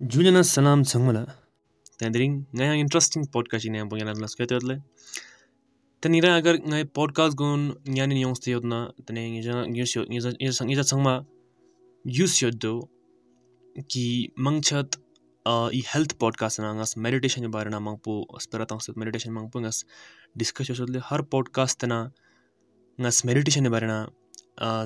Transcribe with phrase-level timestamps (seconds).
[0.00, 1.22] जुनना सलाम छङला
[1.90, 4.76] त्यहाँदेखि नयाँ इन्ट्रेस्टिङ पडकास्ट यहाँ पुगेन लाग्ला क्या त्यसले
[6.02, 11.14] त्यहाँनिर अगर यहाँ पडकास्ट गुन यहाँनिर आउँछ त्यो न त्यहाँदेखि छङमा
[12.04, 12.72] यु सोध्दो
[13.90, 14.04] कि
[14.38, 15.00] मङ्छत
[15.72, 19.84] यी हेल्थ पडकास्ट नाङ्गस् मेडिटेसन बारे नमङ्पो अस्पताल आउँछ मेडिटेसन मङ्पुङस्
[20.36, 21.98] डिस्कस सोध्ले हर पडकास्ट तना
[22.98, 23.90] मेडिटेशन मेडिटेसन बारे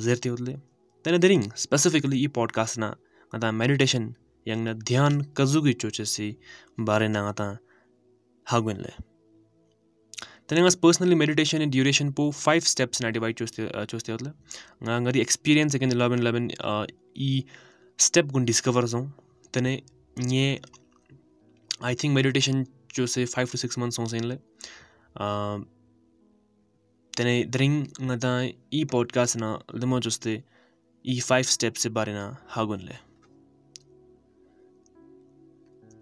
[0.01, 0.57] जेर्थ्यो उसले
[1.05, 2.93] त्यहाँदेखि स्पेसिफिकली यी पडकास्ट न,
[3.33, 4.13] अन्त मेडिटेसन
[4.47, 6.37] यंग ना ध्यान कजुगु चोचे सी
[6.81, 7.47] बारे नाता
[8.47, 8.93] हागुनले
[10.49, 14.31] तने गस पर्सनली मेडिटेशन इन ड्यूरेशन पो फाइव स्टेप्स ना डिवाइड चोस्ते चोस्ते होतले।
[14.87, 16.51] गा गदी एक्सपीरियंस अगेन इलेवन 11
[17.19, 17.45] ई
[17.99, 19.05] स्टेप गुन डिस्कवर जों।
[19.55, 19.75] तने
[20.31, 20.61] ये
[21.83, 22.65] आई थिंक मेडिटेशन
[22.95, 25.29] जो फाइव टू 6 मंथ्स होसेनले अ
[27.15, 28.35] तने ड्रिंक गदा
[28.75, 30.43] ई पॉडकास्ट ना दमो चोस्ते,
[31.05, 32.95] ई फाइव स्टेप्स से बारे ना हागुन ले।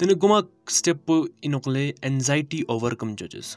[0.00, 0.98] Then guma step
[1.42, 3.56] inokle anxiety overcome judges.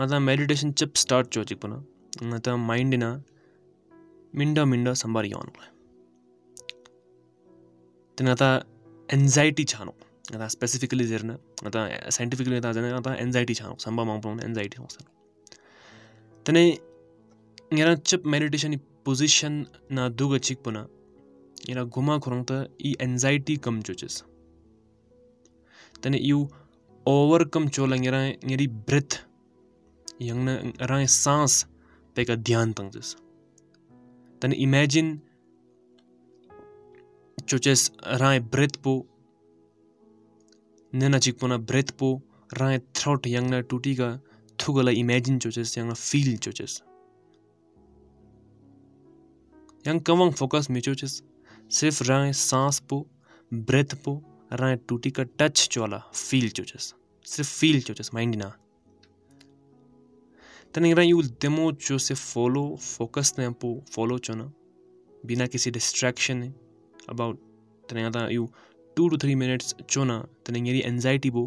[0.00, 3.22] आता मेडिटेशन चिप स्टार्ट चोचिक पुना माइंड ना
[4.34, 5.50] मिंडा मिंडा संबार यान
[8.18, 8.48] तेन आता
[9.12, 9.94] एंजाइटी छानो,
[10.34, 11.34] आता स्पेसिफिकली जेरना
[11.66, 15.04] आता साइंटिफिकली आता जने आता एंजाइटी छानो संबा मांग पुना एंजाइटी होसन
[16.46, 16.64] तने
[17.72, 19.54] ngira chip meditation position
[19.90, 20.62] na duga chik
[21.64, 24.24] puna ira guma khurangta i anxiety kam choches
[26.00, 26.48] tane you
[27.06, 29.26] overcome chola ngira ngiri breath
[30.18, 31.66] yangna rang sans
[32.14, 33.16] peka dhyan tangjes
[34.40, 35.20] tane imagine
[37.46, 39.06] choches rai breath po
[40.92, 42.22] nena chikpona breath po
[42.60, 44.18] rai throat yangna tuti ka
[44.58, 46.82] thugala imagine choches yangna feel choches
[49.86, 51.22] yang kamang focus mi choches
[51.74, 52.96] सिर्फ़ राय सांस पो,
[53.52, 54.12] breath पो
[54.52, 56.92] राय टूटी का touch चोला, feel चोचस।
[57.24, 58.48] सिर्फ़ feel चोचस, mind ना।
[60.74, 64.44] तने राय you demo चो से फॉलो, फोकस ने पो, फॉलो चोना।
[65.26, 66.42] बिना किसी डिस्ट्रैक्शन
[67.10, 67.40] अबाउट
[67.84, 68.48] तने आता you
[68.96, 71.46] two to three minutes चोना तने येरी एंजाइटी बो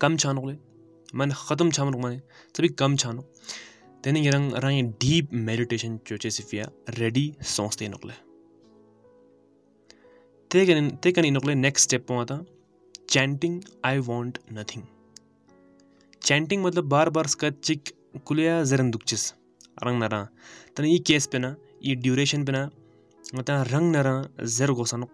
[0.00, 0.56] कम छानो ले।
[1.14, 2.20] मन ख़त्म छानो माने
[2.56, 3.22] सभी कम छानो।
[4.04, 8.25] तने ये रंग राय डीप मेडिटेशन चोचे सिफिया रेडी सोचते नोले
[10.50, 12.36] taken taken inokle next step pawata
[13.08, 14.82] chanting, i want nothing.
[16.22, 17.92] Chanting मतलब बार बार इसका चिक
[18.26, 19.32] कुलिया जरन दुखचिस
[19.84, 20.22] रंग नरा
[20.76, 22.62] तने ई केस पे ना ई ड्यूरेशन पे ना
[23.34, 24.14] मतलब रंग नरा
[24.58, 25.08] जर गोसनो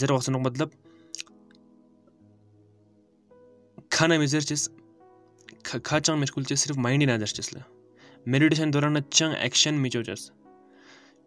[0.00, 0.70] जर गोसनो मतलब
[3.92, 4.68] खाना में जर चिस
[5.66, 7.50] खा चंग में कुल सिर्फ़ माइंड ना जर चिस
[8.28, 10.30] मेडिटेशन दौरान चंग एक्शन मिचो चोचस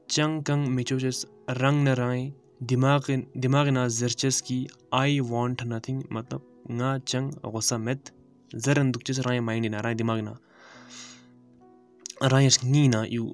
[0.10, 1.26] चंग कंग में चोचस
[1.64, 2.26] रंग नराई
[2.73, 4.67] दिमाग दिमाग ना जरचस की
[5.01, 8.12] आई वांट नथिंग मतलब nga chang gosa met
[8.55, 10.34] zaran dukches rai mind na rai dimag na
[12.33, 13.25] rai ni na yu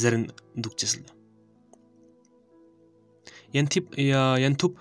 [0.00, 0.26] zaran
[0.56, 0.98] dukches
[3.52, 4.72] yanthip ya yanthup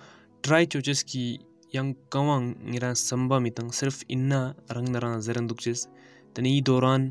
[0.44, 1.40] try choches ki
[1.72, 4.40] yang kawang ngira samba mitang सिर्फ इन्ना
[4.76, 5.80] रंग नरा जरन दुखचेस
[6.36, 7.02] तनी ई दौरान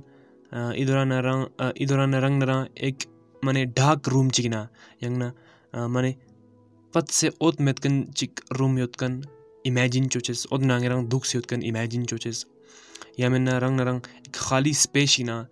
[0.80, 1.42] ई दौरान रंग
[1.82, 2.98] ई दौरान रंग नरा एक
[3.44, 4.62] माने डार्क रूम चिकना
[5.02, 5.28] yang na
[5.75, 6.15] माने
[6.93, 9.23] पत से ओत मेतकन चिक रूम योतकन
[9.65, 12.45] इमेजिन चोचेस ओद नांगरंग दुख से योतकन इमेजिन चोचेस
[13.19, 15.47] या में रंग नरंग एक खाली स्पेस ही ना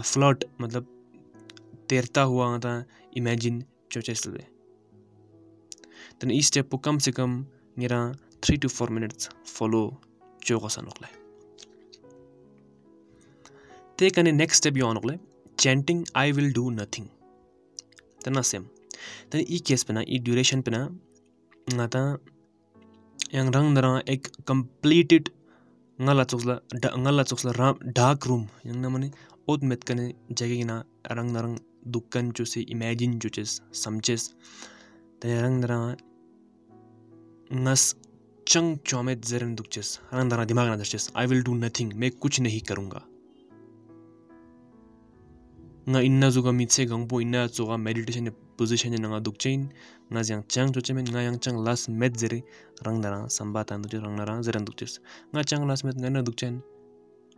[0.00, 0.86] फ्लॉट मतलब
[1.88, 2.84] तैरता हुआ था
[3.16, 4.44] इमेजिन चोचेस ले।
[6.20, 7.46] तन इस स्टेप को कम से कम,
[7.78, 10.00] मेरा three to four minutes follow
[10.44, 11.22] चोगा सनोकले
[13.98, 15.18] ते कने नेक्स्ट स्टेप यो अनोकले
[15.58, 17.08] chanting I will do nothing
[18.24, 18.66] तना same
[19.30, 20.80] ta i case pena i duration pena
[21.74, 22.02] nga ta
[23.36, 25.30] yang rang dara ek completed
[26.04, 26.54] ngala chuksla
[27.02, 28.44] ngala chuksla ram dark room.
[28.64, 29.08] Yang na mane
[29.48, 30.04] ot met kane
[30.38, 30.76] jage gina
[31.16, 31.56] rang narang
[31.94, 34.22] dukkan chu se imagine chu ches samches
[35.20, 35.78] ta rang dara
[37.64, 37.94] ngas
[38.50, 41.90] chang chomet zerim dukches rang dara dimag na dukches i will do nothing.
[41.96, 43.02] Main kuch nahi karunga.
[45.90, 49.61] Nga inna zuga mitse gangpo inna zuga meditation position nga dukchain
[50.11, 52.43] nga jang chang chochemen nga yang chang last met zeri
[52.85, 54.99] rang dara samba tan du rang dara zeran dukches
[55.33, 56.61] nga chang last met nga na dukchen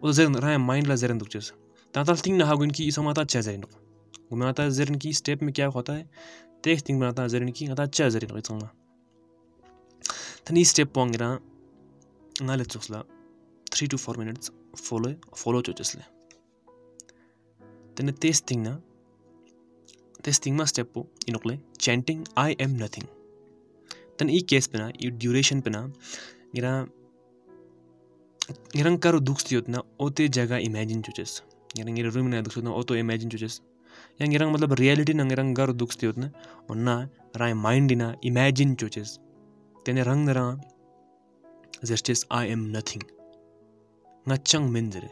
[0.02, 1.54] o zeran ra mind la zeran dukches
[1.94, 3.64] ताताल thing ना हागुन की इसमाता अच्छा जरिन
[4.32, 6.10] गुमाता जरिन की step में क्या होता है
[6.64, 8.70] तेज thing बनाता जरिन की आता अच्छा जरिन को इतना
[10.48, 11.30] तनी step पोंगिरा
[12.46, 13.00] nga le tsuxla
[13.72, 14.52] 3 to 4 minutes
[14.88, 15.12] follow
[15.42, 16.04] follow chochesle
[17.96, 18.74] then the testing na
[20.25, 20.99] तिंग में स्टेप
[21.29, 23.07] इनोकले चैंटिंग आई एम नथिंग
[24.19, 25.81] तन ई केस पे ना ई ड्यूरेशन पे ना
[26.55, 26.87] गिरा
[28.77, 31.43] गिरंग करो दुख से उतना ओते जगह इमेजिन चुचेस.
[31.77, 33.61] गिरंग रूम ना दुख से उतना ओतो इमेजिन चुचेस.
[34.21, 36.31] या गिरंग मतलब रियलिटी ना गिरंग करो दुख से उतना
[36.71, 36.97] और ना
[37.37, 39.19] राय माइंड ना इमेजिन चुचेस.
[39.87, 40.61] तेने रंग ना,
[41.85, 43.03] जस्टिस आई एम नथिंग
[44.29, 45.11] नचंग मिंदरे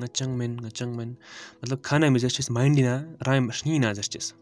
[0.00, 1.16] नचंग मिन नचंग मिन.
[1.64, 2.96] मतलब खाना में जस्टिस माइंड ना
[3.28, 4.32] राय श्नी ना justice.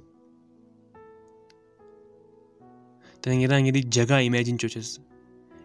[3.21, 4.93] tene ngerang ngiri jaga imagine choches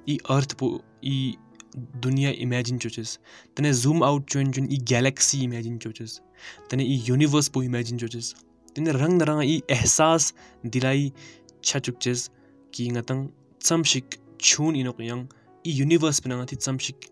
[0.06, 0.72] i earth po
[1.12, 1.20] i
[1.76, 3.18] दुनिया इमेजिन चोचेस
[3.56, 6.20] तने जूम आउट चोन चोन ई गैलेक्सी इमेजिन चोचेस
[6.70, 8.34] तने ई यूनिवर्स पो इमेजिन चोचेस
[8.76, 10.32] तने रंग नरंग ई एहसास
[10.66, 11.12] दिलाई
[11.64, 12.30] छा चुकचेस
[12.72, 13.22] कि ngатang
[13.60, 15.22] chamshik chun inok yang
[15.64, 17.08] ई यूनिवर्स पे ngati chamshik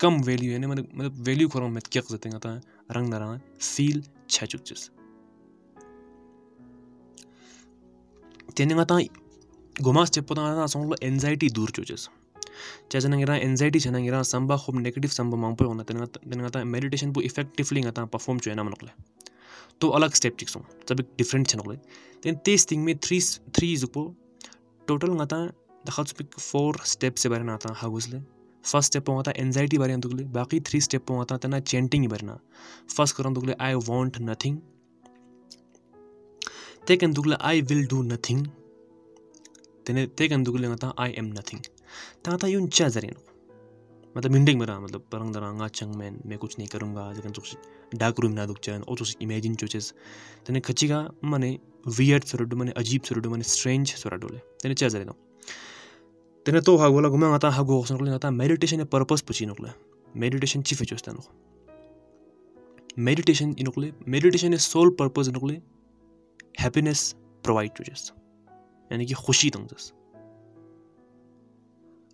[0.00, 2.50] कम वैल्यू है मतलब मतलब वैल्यू खोरंग met क्या करते ngata
[2.96, 4.90] रंग नरंग फील छा चुकचेस
[8.56, 8.98] तेने ngata
[11.49, 12.09] दूर चोचेस
[12.91, 17.13] चाहे नंगिरा एंजाइटी छ नंगिरा संबा खूब नेगेटिव संबा मांग होना तेन तेन गता मेडिटेशन
[17.13, 18.91] पु इफेक्टिवली गता परफॉर्म चो ना मनकले
[19.81, 21.75] तो अलग स्टेप चिक्सो जब डिफरेंट छ नकले
[22.23, 23.19] तेन तेस थिंग में थ्री
[23.55, 24.05] थ्री जुपो
[24.87, 25.43] टोटल गता
[25.85, 28.19] दखा चुपिक फोर स्टेप से बारे नाता हागुसले
[28.63, 32.37] फ़र्स्ट स्टेप होता एंजाइटी बारे दुगले बाकी थ्री स्टेप होता तना चेंटिंग बारे
[32.95, 34.57] फ़र्स्ट करन दुगले आई वांट नथिंग
[36.87, 38.45] तेकन दुगले आई विल डू नथिंग
[39.85, 41.61] तेने तेकन दुगले गता आई एम नथिंग
[42.25, 43.15] ताता यून चा जरिन
[44.15, 47.55] मतलब मिंडिंग मरा मतलब परंग दरांगा चंग मैन, मैं कुछ नहीं करूँगा, जगन चुक्स
[47.95, 49.93] डाक रूम ना दुक्चन ओ चुस इमेजिन चुचेस।
[50.45, 51.51] तने खचिगा मने
[51.89, 55.11] वियर्ड सरुड, मने अजीब सरुड, मने स्ट्रेंज सरुडोले तने चा जरिन
[56.45, 56.77] तने तो
[57.09, 59.69] गुमा आता मेडिटेशन ए पर्पस पुची नकले।
[60.15, 61.23] मेडिटेशन चिफ चोस्ता नो
[62.99, 65.53] मेडिटेशन इनकले मेडिटेशन ए सोल पर्पस इनकले
[66.59, 67.13] हैप्पीनेस
[67.43, 68.11] प्रोवाइड चुचेस।
[68.93, 69.93] यानी कि खुशी तंगस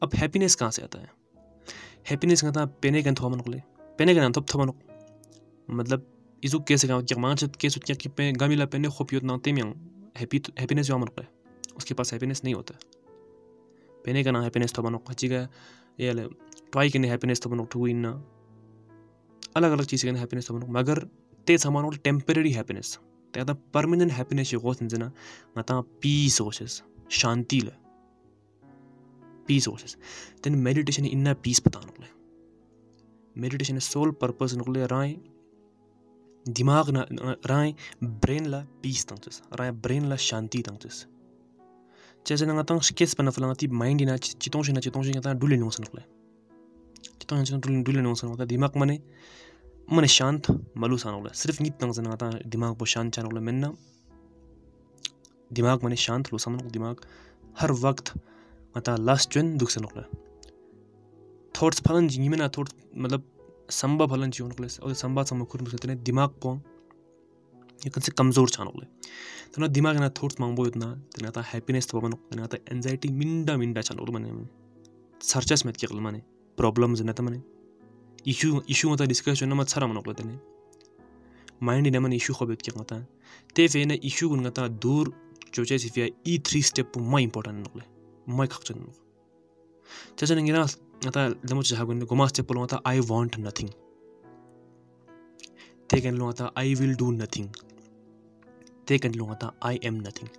[0.04, 1.10] अब हैप्पीनेस कहाँ से आता है?
[2.10, 4.74] हैप्पीनेस कहता है पेने का को ले पेने के का थोप थोड़ा
[5.70, 6.08] मतलब
[6.44, 9.64] इजु कैसे का मांग चत कैसे क्या कि पे गामिला पेने खोप योत नाते में
[10.18, 11.26] हैप्पी हैप्पीनेस जो मनकले
[11.78, 12.76] उसके पास हैप्पीनेस नहीं होता।
[14.06, 15.50] पेने का ना हैप्पीनेस थोड़ा मनक हचिगा
[16.00, 16.24] ये ले
[16.72, 18.12] ट्राई के हैप्पीनेस थोड़ा मनक ठुइन ना
[19.56, 21.00] अलग अलग चीज़ के हैप्पीनेस थोड़ा मनक मगर
[21.48, 23.00] तेज समान temporary happiness
[23.35, 25.12] ते परमानेंट हैप्पीनेस यो गोस निजना
[25.59, 27.85] ngata peace होशेस शांति ले
[29.49, 29.97] peace sources
[30.43, 32.09] then meditation inna peace पता नकले
[33.43, 35.17] meditation सोल पर्पस नकले राय
[36.49, 37.06] दिमाग ना
[37.47, 37.75] राय
[38.05, 41.06] ब्रेन ला पीस तंगचस राय ब्रेन ला शांति तंगचस
[42.26, 45.32] जैसे ना तंग स्केस पना फला ती माइंड ना चितों से ना चितों से ना
[45.32, 46.03] डुले नो सनकले
[47.21, 48.97] चितों से डुले डुले नो सनकले दिमाग मने
[49.93, 50.50] मने शांत
[50.82, 53.75] मलु सनकले सिर्फ नित तंग जना ता दिमाग बो शांत चनकले मेन्ना
[55.50, 56.97] दिमाग मने शांत लो समन दिमाग
[57.61, 58.17] हर वक्त
[58.75, 60.05] mata last chun duk san nokla
[61.55, 63.23] thoughts phalan ji ngimena thoughts मतलब
[63.71, 66.50] संभा फलन जी उनके और संभा सम खुद मुझे तेने दिमाग पो
[67.81, 68.87] ये कौन से कमजोर छान होले
[69.53, 73.09] तो ना दिमाग ना थॉट्स मांगबो इतना तेना ता हैप्पीनेस तो बनो तेना ता एंजाइटी
[73.21, 74.31] मिंडा मिंडा छान होले माने
[75.23, 76.21] सर्चस में क्या माने
[76.59, 77.41] प्रॉब्लम्स ना माने
[78.26, 80.38] इशू इशू मता डिस्कशन ना मत सारा मनो तेने
[81.62, 83.00] माइंड इन मन इशू खबेत क्या मता
[83.56, 85.12] ते फेने इशू गुन गता दूर
[85.55, 87.94] चोचे सिफिया ई थ्री स्टेप मा important नोले
[88.26, 88.93] mai khakchan mo
[90.16, 90.64] chacha nang ina
[91.07, 93.71] ata lemo cha hagun gomas che polo ata i want nothing
[95.90, 97.49] they can lo ata i will do nothing
[98.87, 100.31] they can lo ata i am nothing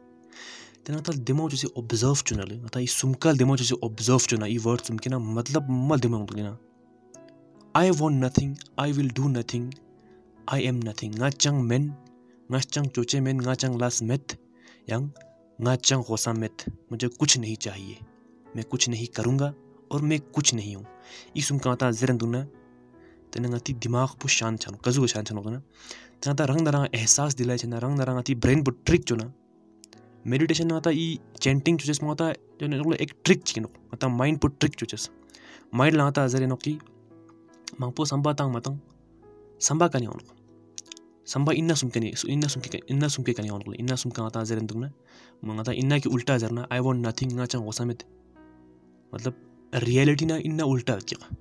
[0.84, 4.58] then ata demo जैसे observe चुना ले ata ई सुमकल demo जैसे observe चुना ई
[4.58, 6.58] word सुमके ना मतलब मल demo तो ना
[7.75, 9.73] I want nothing, I will do nothing.
[10.49, 11.13] I am nothing.
[11.13, 11.95] Nga chang men,
[12.51, 14.37] nga chang choche men, nga chang las met,
[14.89, 15.11] yang
[15.59, 17.97] नाचंग होसा मित मुझे कुछ नहीं चाहिए
[18.57, 19.53] मैं कुछ नहीं करूँगा
[19.93, 20.85] और मैं कुछ नहीं हूँ
[21.37, 22.41] ई सुम कांता जिरन दुना
[23.33, 25.61] तेने ngati दिमाग पु शांत छन कजु शांत छन होना
[26.23, 29.33] तना रंग दरंग एहसास दिलाय छन रंग दरंग अति ब्रेन पर ट्रिक चुना
[30.27, 31.07] मेडिटेशन आता ई
[31.41, 35.09] चैंटिंग चुचेस माता जो ने एक ट्रिक चिनो माता माइंड पु ट्रिक चुचेस
[35.75, 36.79] माइंड लाता जरे नो की
[37.81, 38.79] मांगपो संबा तांग मतंग
[39.61, 40.35] संबा कनी होनो
[41.27, 44.91] संबा इन्ना सुमके नहीं इन्ना सुमके इन्ना सुमके कनी होनो इन्ना सुमका आता जरे दुना
[45.45, 48.05] मंगाता इन्ना की उल्टा जरना आई वॉन्ट नथिंग ना चाह वसामित
[49.13, 49.35] मतलब
[49.85, 51.37] रियलिटी ना इन्ना उल्टा क्या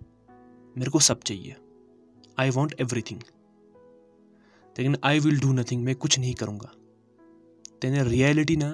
[0.76, 1.56] मेरे को सब चाहिए
[2.40, 3.20] आई वॉन्ट एवरीथिंग
[4.76, 6.72] लेकिन आई विल डू नथिंग मैं कुछ नहीं करूँगा
[7.82, 8.72] तेने रियलिटी ना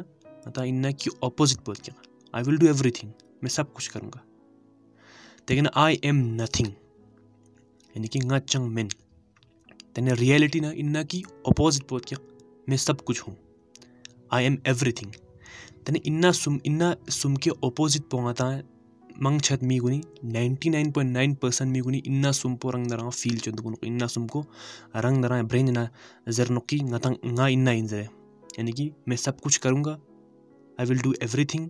[0.47, 1.95] मता इन्ना की ऑपोजिट बोल क्या
[2.33, 3.11] आई विल डू एवरीथिंग
[3.43, 4.23] मैं सब कुछ करूँगा
[5.49, 6.71] लेकिन आई एम नथिंग
[7.95, 8.89] यानी कि ना चंग मैन।
[9.95, 12.17] तेने रियलिटी ना, इन्ना की अपोजिट पोत क्या।
[12.69, 13.35] मैं सब कुछ हूँ।
[14.33, 15.11] आई एम एवरी थिंग
[15.85, 18.47] तेने इन्ना सुम इन्ना सुम के अपोजिट पोता
[19.21, 22.87] मंग छत मी गुनी ninety nine point nine percent मी गुनी इन्ना सुम पो रंग
[22.87, 24.43] दरा फील चंद गुन इन्ना सुम को
[24.97, 25.87] रंग दरा ब्रेन ना
[26.29, 28.09] जर नुकी ना इन्ना इंजर है।
[28.57, 29.91] यानी कि मैं सब कुछ करूँगा।
[30.79, 31.69] I will do every thing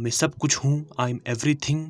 [0.00, 1.20] मैं सब कुछ हूँ। I am
[1.68, 1.86] everything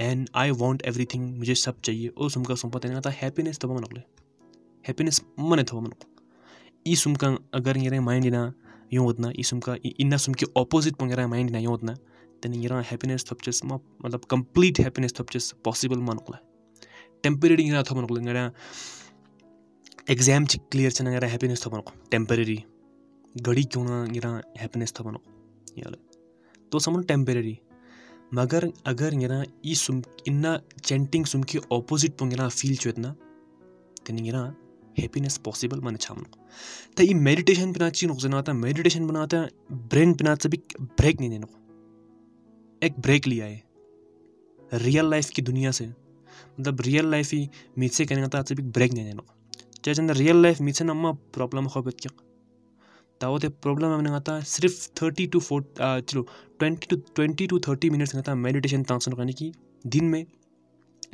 [0.00, 3.84] and I want everything मुझे सब चाहिए। और सुमका सुमपा तेना था हैप्पीनेस तो मन
[3.94, 4.02] ले।
[4.84, 5.92] हैप्पीनेस मन थो मन
[6.86, 8.52] ई सुमका अगर ये माइंड ना,
[8.92, 11.94] यूँ उतना ई सुमका इन्ना सुम के ऑपोजिट पंगेरा माइंड ना, यूँ उतना
[12.42, 15.26] तेने ये हैप्पीनेस तो थप मतलब कंप्लीट हैप्पीनेस थप
[15.64, 16.38] पॉसिबल मन ले।
[17.22, 18.50] टेम्परेरी ये थो तो मन ले
[20.12, 22.56] एग्ज़ाम च क्लियर चेना गया हैप्पीनेस थो मन
[23.36, 24.20] घड़ी क्यों ना ये
[24.60, 25.96] हैप्पीनेस थो तो,
[26.72, 27.58] तो समझ टेम्परेरी
[28.34, 33.14] मगर अगर गिरा ई सुम, इन्ना चेंटिंग सुम के ऑपोजिट पों गिरा फील चो इतना
[34.06, 34.42] तेनी गिरा
[34.98, 36.24] हैप्पीनेस पॉसिबल मन छाम
[36.96, 41.46] तो ये मेडिटेशन बिना चीज़ नुकसान आता मेडिटेशन बनाता ब्रेन बिना भी ब्रेक नहीं देना।
[42.82, 43.62] एक ब्रेक लिया है
[44.74, 49.04] रियल लाइफ की दुनिया से। मतलब रियल लाइफ ही से कहने का भी ब्रेक नहीं
[49.04, 49.22] देना।
[49.84, 52.10] चाहे रियल लाइफ से नम्मा प्रॉब्लम हो क्या
[53.20, 56.22] तावते प्रॉब्लम मैंने आता सिर्फ़ थर्टी टू फोर चलो
[56.58, 59.52] twenty to twenty to thirty minutes आता मेडिटेशन तांसन करने की।
[59.84, 60.24] दिन में,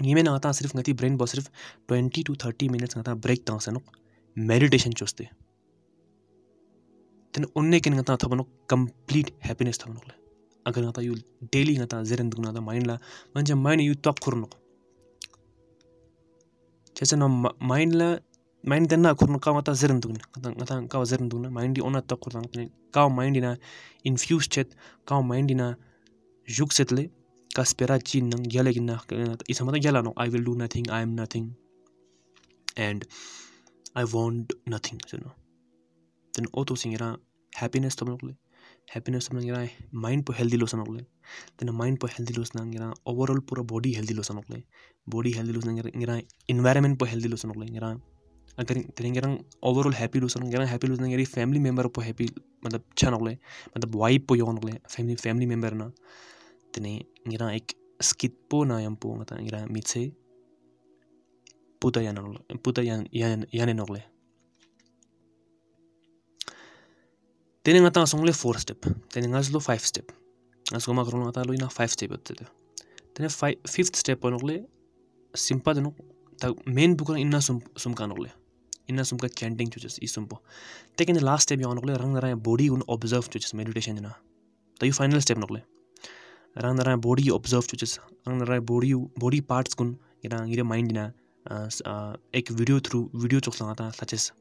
[0.02, 1.48] ये में आता सिर्फ़ गति ब्रेन बस सिर्फ़
[1.88, 3.78] ट्वेंटी टू थर्टी मिनट्स आता ब्रेक तांसन
[4.36, 5.28] मेडिटेशन चूस्ते।
[7.34, 10.00] तेन उन्ने के था था बनो कंप्लीट हैप्पीनेस था बनो
[10.66, 11.14] अगर आता यू
[11.52, 12.94] डेली आता जेरन दुगना माइंड ला
[13.34, 14.58] म्हणजे माइंड यू तॉक करू, नको।
[16.96, 17.26] जैसे ना
[17.62, 18.14] माइंड ला
[18.68, 22.28] माइंड त्यांना करू का आता जेरन दुगना आता आता का जेरन दुगना माइंड ओना तॉक
[22.28, 23.56] करू का माइंड इना
[24.06, 24.74] इन्फ्यूज चेत
[25.08, 25.74] का माइंड इना
[26.48, 27.08] युग सेतले
[27.56, 29.00] का स्पेरा ची नंग गेले गिना
[29.50, 31.50] इसा no I will do nothing I am nothing
[32.78, 33.04] and
[33.96, 35.32] I want nothing you know.
[36.34, 37.16] Then auto singira
[37.52, 38.18] happiness to
[38.94, 41.02] happiness नंगिरा mind पो हेल्दी लोसन होगले
[41.58, 44.14] तेना माइंड पो हेल्दी लोस नंगिरा ओवरऑल पूरा बॉडी हेल्दी
[48.57, 49.93] लोसन होगले बॉडी हेल्दी लोस नंगिरा इन्वायरमेंट पो हेल्दी लोसन होगले ngira अगर तेरे overall
[49.93, 52.29] happy lotion ngira happy lotion ngira family member पो हैप्पी
[52.65, 53.37] मतलब छन होगले
[53.77, 55.91] मतलब वाइब पो योन होगले फैमिली फैमिली मेंबर ना
[56.73, 56.93] तेने
[57.27, 60.01] ngira एक स्किट पो ना यम पो ngata ngira mitse
[61.81, 62.17] puta yan
[62.63, 64.01] puta yan yan yan होगले
[67.63, 68.81] Tene nga tanga songle four step.
[69.13, 70.07] Tene nga zlo five step.
[70.71, 72.45] Nga soma karo nga talo ina five step yotte.
[73.13, 73.29] Tene
[73.73, 74.55] fifth step onogle
[75.45, 75.93] simpa deno
[76.41, 78.29] ta main bukra inna sum sum kanogle.
[78.88, 80.38] Inna sum ka chanting chuches i sumpo.
[80.96, 84.16] Tekin last step yonogle rang nara body un observe chuches meditation dena.
[84.78, 85.62] Ta yu final step nogle.
[86.62, 87.98] Rang nara body observe chuches.
[88.26, 91.12] Rang nara body body parts kun ira ngire mind na
[92.34, 94.32] एक video through video चोक संगाता सचेस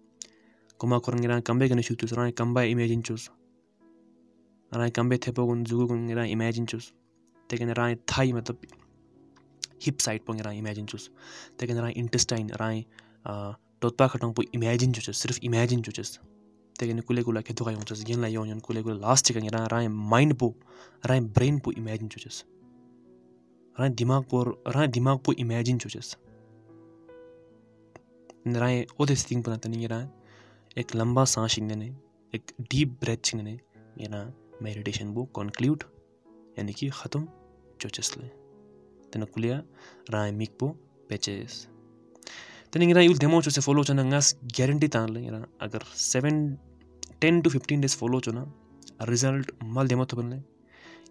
[0.79, 3.29] kuma korangira kambe gane shutus rai kamba imagine chus
[4.73, 6.91] rai kambe thepo gun jugu gun rai imagine chus
[7.47, 8.65] tekin rai thai matlab
[9.85, 11.09] hip side pong rai imagine chus
[11.59, 12.85] tekin rai intestine rai
[13.84, 16.12] totpa khatong po imagine chus sirf imagine chus
[16.78, 19.84] tekin kule kula ke dukai chus gen la yon kule kula last chikan rai rai
[19.88, 20.54] mind po
[21.04, 22.44] rai brain po imagine chus
[23.76, 24.44] rai dimag po
[24.76, 26.16] rai dimag po imagine chus
[28.64, 30.06] rai odes thing pona tani rai
[30.78, 31.86] एक लंबा सांस छीनने
[32.34, 33.54] एक deep breath छीनने
[33.98, 34.20] मेरा
[34.62, 35.82] meditation वो conclude
[36.58, 37.26] यानी कि ख़त्म
[37.80, 38.28] चोचसले
[39.10, 39.56] तेना कुलिया
[40.14, 40.68] राय मिक पो
[41.08, 41.56] पेचेस
[42.75, 46.31] तेने गिरा यूल डेमो चोसे फॉलो चना ngas guarantee tan le gira agar 7
[47.25, 48.43] 10 to 15 days follow chona
[49.09, 50.39] result mal demo to banle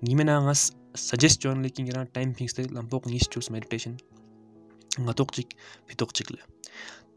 [0.03, 0.65] ngimena ngas
[1.05, 3.97] suggest chon le kingira time fix te lampok nis choose meditation
[5.07, 5.57] ngatok chik
[5.89, 6.41] pitok chik le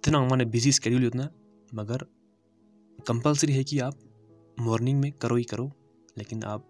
[0.04, 1.27] तेना माने busy schedule होतना
[1.82, 2.08] मगर
[3.00, 3.96] compulsory है कि आप
[4.70, 5.70] morning में करो ही करो
[6.18, 6.63] लेकिन आप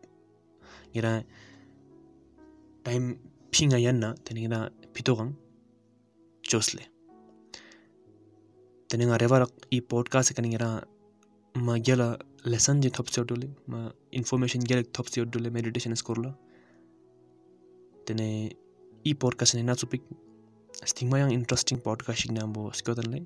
[3.85, 4.61] yanna tene ngira
[4.95, 5.33] pitogang
[6.43, 6.85] chosle
[8.89, 10.69] tene nga rewa rak i e podcast ka ningira
[11.65, 12.07] ma gela
[12.51, 13.79] lesson je thop sodule ma
[14.21, 16.31] information gela thop sodule meditation skorla
[18.05, 18.27] tene
[19.09, 20.03] i podcast ne na supik
[20.89, 23.19] stigma yang interesting podcast shigna bo skodan le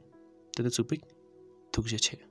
[0.56, 1.02] tede supik
[1.74, 2.31] thukje che.